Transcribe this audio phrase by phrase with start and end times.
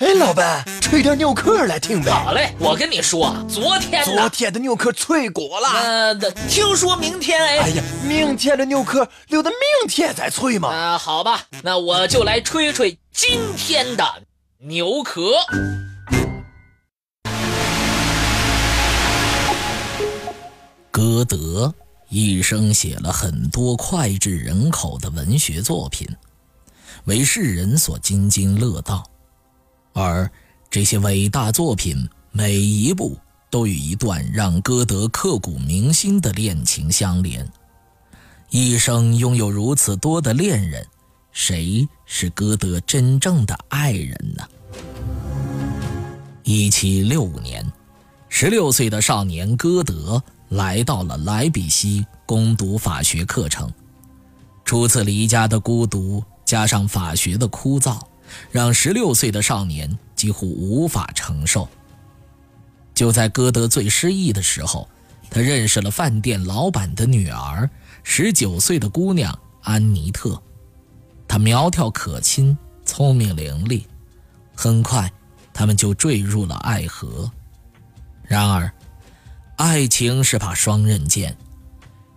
[0.00, 2.10] 哎，老板，吹点牛壳来听呗。
[2.10, 5.68] 好嘞，我跟你说，昨天昨天的牛壳脆过了。
[5.68, 6.14] 呃，
[6.48, 7.58] 听说明天哎。
[7.58, 10.70] 哎呀，明天的牛壳留到明天再吹嘛。
[10.70, 14.02] 啊，好吧，那我就来吹吹今天的
[14.60, 15.32] 牛壳。
[20.90, 21.74] 歌德
[22.08, 26.08] 一生写了很多脍炙人口的文学作品，
[27.04, 29.04] 为世人所津津乐道。
[29.92, 30.30] 而
[30.70, 33.18] 这些伟大作品，每一部
[33.50, 37.46] 都与一段让歌德刻骨铭心的恋情相连。
[38.50, 40.86] 一生拥有如此多的恋人，
[41.32, 44.44] 谁是歌德真正的爱人呢？
[46.42, 47.64] 一七六五年，
[48.28, 53.72] 十六岁的少年歌德来到了莱比锡攻读法学课程。
[54.64, 58.00] 初次离家的孤独，加上法学的枯燥。
[58.50, 61.68] 让十六岁的少年几乎无法承受。
[62.94, 64.88] 就在歌德最失意的时候，
[65.30, 67.68] 他认识了饭店老板的女儿，
[68.02, 70.40] 十九岁的姑娘安妮特。
[71.26, 73.84] 她苗条可亲，聪明伶俐。
[74.54, 75.10] 很快，
[75.54, 77.30] 他们就坠入了爱河。
[78.22, 78.70] 然而，
[79.56, 81.36] 爱情是把双刃剑，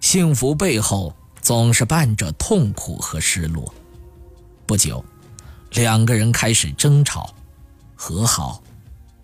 [0.02, 3.74] 幸福背后总是伴着痛苦和失落。
[4.66, 5.04] 不久。
[5.74, 7.34] 两个人开始争吵，
[7.96, 8.62] 和好，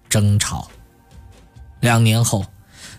[0.09, 0.69] 争吵。
[1.81, 2.45] 两年后，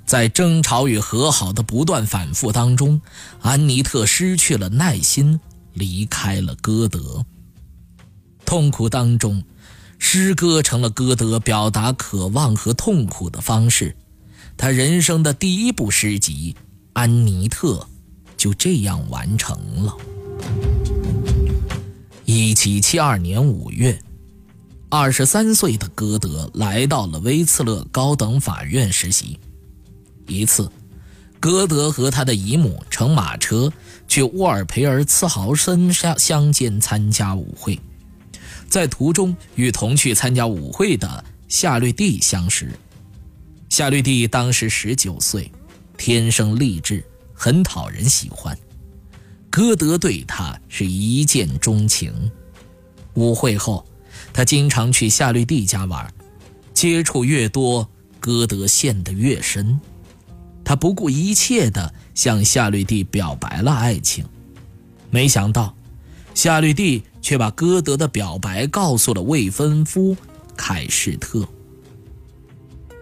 [0.06, 3.00] 在争吵与和好的不断反复当中，
[3.42, 5.40] 安妮特失去了耐心，
[5.72, 7.24] 离开了歌德。
[8.44, 9.42] 痛苦当中，
[9.98, 13.96] 诗歌成了歌德表达渴望和痛苦的方式。
[14.56, 16.54] 他人生的第一部诗集
[16.92, 17.74] 《安妮特》
[18.36, 19.96] 就这样完成了。
[22.33, 23.98] 一七七二年五月，
[24.89, 29.36] 二十三岁的歌德来到了威茨勒高等法院实习。
[30.28, 30.70] 一次，
[31.41, 33.69] 歌德和他的姨母乘马车
[34.07, 37.77] 去沃尔培尔茨豪森乡乡间参加舞会，
[38.69, 42.70] 在途中与同去参加舞会的夏绿蒂相识。
[43.69, 45.51] 夏绿蒂当时十九岁，
[45.98, 47.05] 天生丽质，
[47.35, 48.57] 很讨人喜欢。
[49.50, 52.30] 歌德对他是一见钟情。
[53.14, 53.84] 舞会后，
[54.33, 56.08] 他经常去夏绿蒂家玩，
[56.72, 57.90] 接触越多，
[58.20, 59.78] 歌德陷得越深。
[60.64, 64.24] 他不顾一切地向夏绿蒂表白了爱情，
[65.10, 65.74] 没想到，
[66.33, 70.16] 夏绿蒂却把歌德的表白告诉了未婚夫
[70.56, 71.44] 凯士特。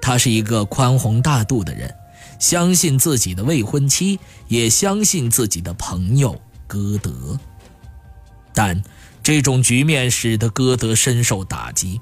[0.00, 1.94] 他是一个宽宏大度的人。
[2.38, 7.38] 相信自己的未婚妻，也相信自己的朋友歌德。
[8.54, 8.82] 但
[9.22, 12.00] 这种局面使得歌德深受打击。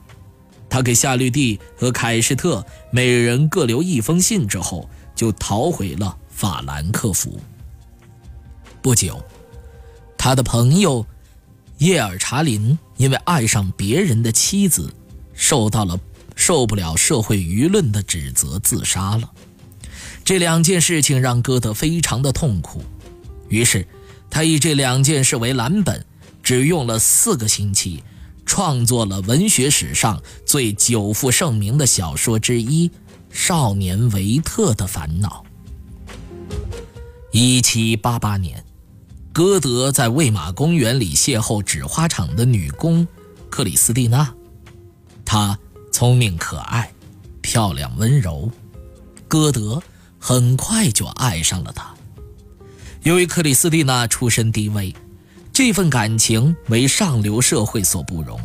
[0.69, 7.39] 他给夏绿蒂和凯士特每人各留一封信之后，就逃回了法兰克福。
[8.83, 9.23] 不久，
[10.19, 11.07] 他的朋友
[11.79, 14.93] 叶尔查林因为爱上别人的妻子，
[15.35, 15.99] 受到了
[16.35, 19.31] 受不了社会舆论的指责，自杀了。
[20.27, 22.83] 这两件事情让歌德非常的痛苦，
[23.49, 23.87] 于是
[24.29, 26.05] 他以这两件事为蓝本，
[26.43, 28.03] 只用了四个星期，
[28.45, 32.89] 创作了文学史上最久负盛名的小说之一
[33.31, 35.45] 《少年维特的烦恼》。
[37.31, 38.65] 一七八八年，
[39.33, 43.07] 歌德在魏玛公园里邂逅纸花厂的女工
[43.49, 44.35] 克里斯蒂娜，
[45.25, 45.57] 她
[45.93, 46.93] 聪明可爱，
[47.41, 48.51] 漂亮温柔，
[49.29, 49.81] 歌德。
[50.29, 51.95] 很快就爱上了她。
[53.05, 54.93] 由于克里斯蒂娜出身低微，
[55.53, 58.37] 这份感情为上流社会所不容。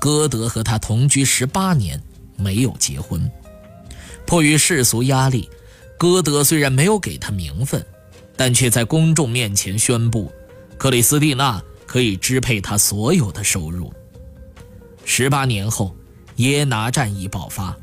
[0.00, 2.00] 歌德和她同居十八年，
[2.36, 3.28] 没有结婚。
[4.24, 5.50] 迫于世俗压力，
[5.98, 7.84] 歌德虽然没有给她名分，
[8.36, 10.30] 但却在公众面前宣布，
[10.78, 13.92] 克里斯蒂娜可以支配他所有的收入。
[15.04, 15.96] 十八年后，
[16.36, 17.76] 耶拿战役爆发。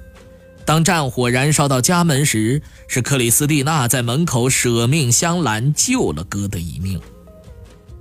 [0.69, 7.01] 当战火燃烧到家门时，是克里斯蒂娜在门口舍命相拦，救了歌德一命。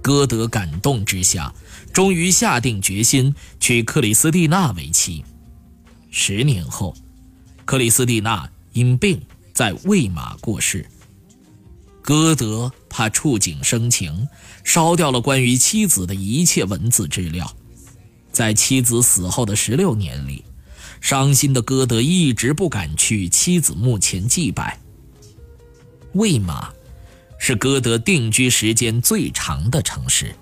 [0.02, 1.50] 歌德感动之下，
[1.94, 5.24] 终于下定决心娶克里斯蒂娜为妻。
[6.10, 6.94] 十年后，
[7.64, 9.18] 克里斯蒂娜因病
[9.54, 10.84] 在魏玛过世。
[12.02, 14.28] 歌德怕触景生情，
[14.62, 17.50] 烧掉了关于妻子的一切文字资料。
[18.30, 20.44] 在妻子死后的十六年里。
[21.00, 24.78] 伤心的歌德一直不敢去妻子墓前祭拜。
[26.12, 26.68] 魏玛
[27.38, 30.34] 是歌德定居时间最长的城市，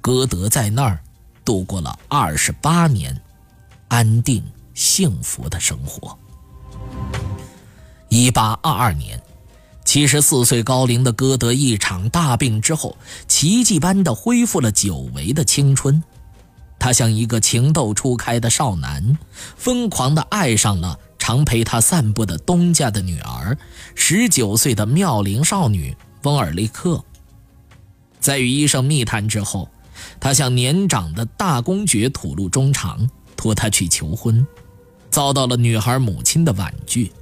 [0.00, 0.98] 歌德在那儿
[1.44, 3.20] 度过了二十八年，
[3.88, 4.42] 安定
[4.74, 6.18] 幸福的生活。
[8.08, 9.20] 一八二二年，
[9.84, 16.02] 七十四岁高龄的歌德一场大病之后，奇迹般的恢复了久违的青春。
[16.78, 19.18] 他像一个情窦初开的少男，
[19.56, 23.58] 疯狂地爱上了常陪他散步的东家的女儿，
[23.94, 27.04] 十九岁的妙龄少女翁尔利克。
[28.20, 29.68] 在与医生密谈之后，
[30.20, 34.46] 他向年长的大公爵吐露衷肠，托他去求婚，
[35.10, 37.12] 遭到了女孩母亲的婉拒。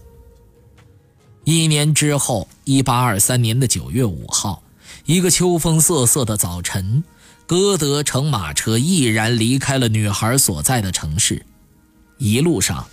[1.44, 4.62] 一年之后，一八二三年的九月五号，
[5.05, 7.02] 一个秋风瑟瑟的早晨。
[7.46, 11.46] 歌德乘马车毅然离开了女孩所在的城市，
[12.19, 12.84] 一路上，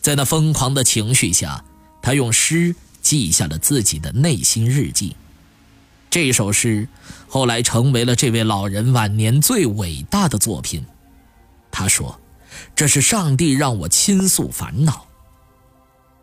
[0.00, 1.62] 在那疯狂的情绪下，
[2.00, 5.14] 他用诗记下了自己的内心日记。
[6.08, 6.88] 这首诗
[7.28, 10.82] 后来成为了这位老人晚年最伟大的作品。
[11.70, 12.18] 他说
[12.74, 15.06] ：“这是上帝让我倾诉烦恼。”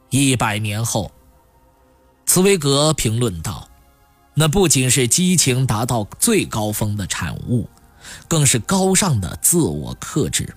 [0.10, 1.12] 一百年后，
[2.26, 3.68] 茨威格评论道。
[4.34, 7.68] 那不仅是激情达到最高峰的产物，
[8.28, 10.56] 更是高尚的自我克制。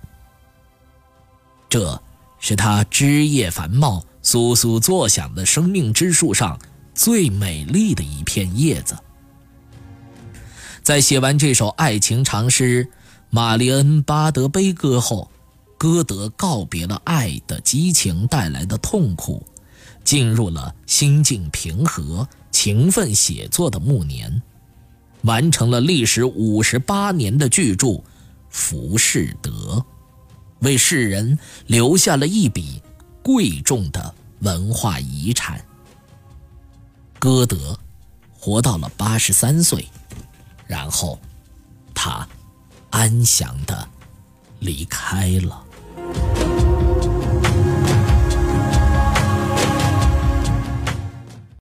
[1.68, 2.00] 这
[2.38, 6.58] 是他枝叶繁茂、簌簌作响的生命之树上
[6.94, 8.96] 最美丽的一片叶子。
[10.82, 12.84] 在写完这首爱情长诗
[13.30, 15.30] 《玛丽恩巴德悲歌》后，
[15.76, 19.44] 歌德告别了爱的激情带来的痛苦，
[20.04, 22.28] 进入了心境平和。
[22.50, 24.40] 勤奋写作的暮年，
[25.22, 27.86] 完成了历时五十八年的巨著
[28.48, 29.50] 《浮士德》，
[30.60, 31.36] 为世人
[31.66, 32.80] 留下了一笔
[33.24, 35.62] 贵重的文化遗产。
[37.18, 37.76] 歌德
[38.32, 39.86] 活到了八十三岁，
[40.68, 41.18] 然后
[41.92, 42.26] 他
[42.90, 43.86] 安详的
[44.60, 45.63] 离开了。